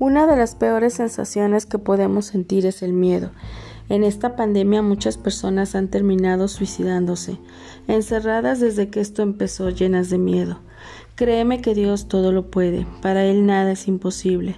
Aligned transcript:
Una 0.00 0.28
de 0.28 0.36
las 0.36 0.54
peores 0.54 0.94
sensaciones 0.94 1.66
que 1.66 1.78
podemos 1.78 2.26
sentir 2.26 2.66
es 2.66 2.82
el 2.82 2.92
miedo. 2.92 3.32
En 3.88 4.04
esta 4.04 4.36
pandemia 4.36 4.80
muchas 4.80 5.16
personas 5.16 5.74
han 5.74 5.88
terminado 5.88 6.46
suicidándose, 6.46 7.38
encerradas 7.88 8.60
desde 8.60 8.90
que 8.90 9.00
esto 9.00 9.22
empezó 9.22 9.70
llenas 9.70 10.08
de 10.08 10.18
miedo. 10.18 10.60
Créeme 11.16 11.60
que 11.60 11.74
Dios 11.74 12.06
todo 12.06 12.30
lo 12.30 12.48
puede, 12.48 12.86
para 13.02 13.24
Él 13.24 13.44
nada 13.44 13.72
es 13.72 13.88
imposible. 13.88 14.54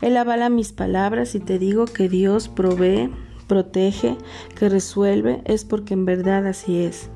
Él 0.00 0.16
avala 0.16 0.48
mis 0.48 0.72
palabras 0.72 1.34
y 1.34 1.40
te 1.40 1.58
digo 1.58 1.84
que 1.84 2.08
Dios 2.08 2.48
provee, 2.48 3.10
protege, 3.48 4.16
que 4.54 4.68
resuelve, 4.68 5.42
es 5.44 5.64
porque 5.64 5.94
en 5.94 6.04
verdad 6.04 6.46
así 6.46 6.78
es. 6.78 7.10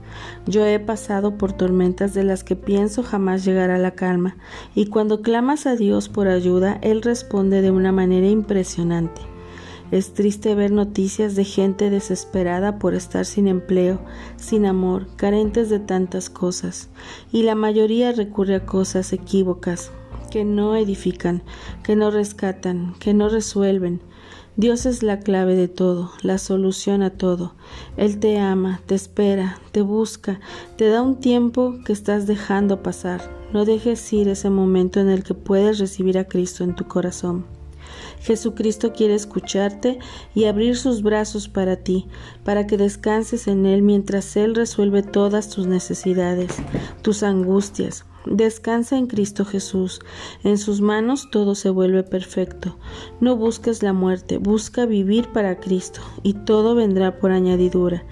Yo 0.47 0.67
he 0.67 0.81
pasado 0.81 1.39
por 1.39 1.53
tormentas 1.53 2.15
de 2.15 2.25
las 2.25 2.43
que 2.43 2.57
pienso 2.57 3.03
jamás 3.03 3.45
llegar 3.45 3.71
a 3.71 3.79
la 3.79 3.93
calma, 3.93 4.37
y 4.75 4.87
cuando 4.87 5.23
clamas 5.23 5.67
a 5.67 5.77
Dios 5.77 6.09
por 6.09 6.27
ayuda, 6.27 6.79
Él 6.83 7.03
responde 7.03 7.63
de 7.63 7.71
una 7.71 7.93
manera 7.93 8.27
impresionante. 8.27 9.21
Es 9.91 10.15
triste 10.15 10.55
ver 10.55 10.71
noticias 10.71 11.37
de 11.37 11.45
gente 11.45 11.91
desesperada 11.91 12.79
por 12.79 12.95
estar 12.95 13.27
sin 13.27 13.47
empleo, 13.47 14.01
sin 14.37 14.65
amor, 14.65 15.07
carentes 15.17 15.69
de 15.69 15.81
tantas 15.81 16.31
cosas, 16.31 16.89
y 17.31 17.43
la 17.43 17.55
mayoría 17.55 18.13
recurre 18.13 18.55
a 18.55 18.65
cosas 18.65 19.13
equívocas, 19.13 19.93
que 20.31 20.47
no 20.47 20.77
edifican, 20.77 21.43
que 21.83 21.95
no 21.95 22.11
rescatan, 22.11 22.95
que 23.01 23.13
no 23.13 23.29
resuelven. 23.29 24.01
Dios 24.55 24.85
es 24.85 25.03
la 25.03 25.21
clave 25.21 25.57
de 25.57 25.67
todo, 25.67 26.13
la 26.21 26.37
solución 26.37 27.03
a 27.03 27.09
todo. 27.09 27.55
Él 27.97 28.19
te 28.19 28.39
ama, 28.39 28.83
te 28.85 28.95
espera, 28.95 29.59
te 29.73 29.81
busca, 29.81 30.41
te 30.77 30.91
da 30.91 31.01
un 31.01 31.21
tiempo 31.21 31.77
que 31.87 31.95
estás 31.95 32.27
dejando 32.27 32.83
pasar. 32.83 33.23
No 33.55 33.65
dejes 33.65 34.13
ir 34.13 34.29
ese 34.29 34.51
momento 34.51 35.01
en 35.01 35.09
el 35.09 35.25
que 35.25 35.33
puedes 35.33 35.79
recibir 35.79 36.19
a 36.19 36.25
Cristo 36.25 36.65
en 36.65 36.75
tu 36.75 36.87
corazón. 36.87 37.47
Jesucristo 38.21 38.93
quiere 38.93 39.15
escucharte 39.15 39.99
y 40.35 40.45
abrir 40.45 40.77
sus 40.77 41.03
brazos 41.03 41.49
para 41.49 41.77
ti, 41.77 42.07
para 42.45 42.67
que 42.67 42.77
descanses 42.77 43.49
en 43.49 43.65
Él 43.65 43.81
mientras 43.81 44.37
Él 44.37 44.55
resuelve 44.55 45.03
todas 45.03 45.49
tus 45.49 45.67
necesidades, 45.67 46.59
tus 47.01 47.23
angustias. 47.23 48.05
Descansa 48.27 48.97
en 48.97 49.07
Cristo 49.07 49.45
Jesús. 49.45 50.01
En 50.45 50.59
sus 50.59 50.81
manos 50.81 51.31
todo 51.31 51.55
se 51.55 51.71
vuelve 51.71 52.03
perfecto. 52.03 52.77
No 53.21 53.37
busques 53.37 53.83
la 53.83 53.93
muerte, 53.93 54.39
busca 54.39 54.87
vivir 54.87 55.29
para 55.33 55.59
Cristo, 55.59 56.01
y 56.23 56.35
todo 56.35 56.75
vendrá 56.75 57.19
por 57.19 57.33
añadidura. 57.33 58.05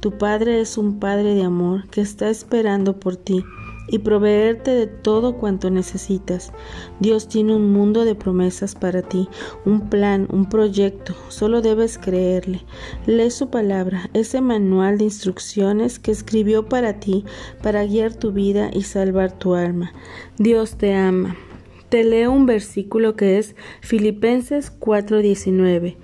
Tu 0.00 0.16
Padre 0.16 0.60
es 0.60 0.78
un 0.78 0.98
Padre 0.98 1.34
de 1.34 1.42
amor 1.42 1.88
que 1.90 2.00
está 2.00 2.30
esperando 2.30 2.98
por 2.98 3.16
ti 3.16 3.44
y 3.90 3.98
proveerte 3.98 4.70
de 4.70 4.86
todo 4.86 5.36
cuanto 5.36 5.70
necesitas. 5.70 6.52
Dios 7.00 7.28
tiene 7.28 7.54
un 7.54 7.72
mundo 7.72 8.04
de 8.04 8.14
promesas 8.14 8.74
para 8.74 9.02
ti, 9.02 9.28
un 9.64 9.90
plan, 9.90 10.28
un 10.30 10.48
proyecto, 10.48 11.14
solo 11.28 11.60
debes 11.60 11.98
creerle. 11.98 12.64
Lee 13.06 13.30
su 13.30 13.50
palabra, 13.50 14.08
ese 14.14 14.40
manual 14.40 14.98
de 14.98 15.04
instrucciones 15.04 15.98
que 15.98 16.12
escribió 16.12 16.68
para 16.68 17.00
ti, 17.00 17.24
para 17.62 17.84
guiar 17.84 18.14
tu 18.14 18.32
vida 18.32 18.70
y 18.72 18.82
salvar 18.82 19.32
tu 19.32 19.54
alma. 19.54 19.92
Dios 20.38 20.76
te 20.76 20.94
ama. 20.94 21.36
Te 21.88 22.04
leo 22.04 22.30
un 22.30 22.46
versículo 22.46 23.16
que 23.16 23.38
es 23.38 23.56
Filipenses 23.80 24.70
4:19. 24.70 25.96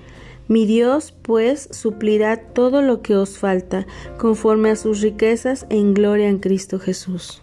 Mi 0.49 0.67
Dios, 0.67 1.13
pues, 1.23 1.69
suplirá 1.73 2.37
todo 2.37 2.83
lo 2.83 3.03
que 3.03 3.17
os 3.17 3.39
falta, 3.39 3.87
conforme 4.19 4.71
a 4.71 4.77
sus 4.77 5.01
riquezas 5.01 5.67
en 5.71 5.95
gloria 5.95 6.29
en 6.29 6.39
Cristo 6.39 6.79
Jesús. 6.79 7.43